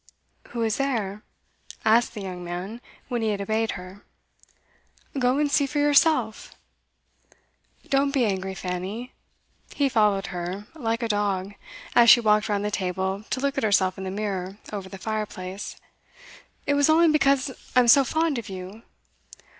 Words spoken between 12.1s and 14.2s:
walked round the table to look at herself in the